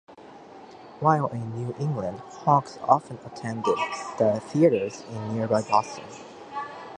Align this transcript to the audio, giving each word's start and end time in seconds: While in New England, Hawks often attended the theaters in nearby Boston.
While 0.99 1.27
in 1.27 1.51
New 1.53 1.75
England, 1.77 2.21
Hawks 2.31 2.79
often 2.81 3.19
attended 3.23 3.77
the 4.17 4.41
theaters 4.43 5.01
in 5.07 5.35
nearby 5.35 5.61
Boston. 5.61 6.05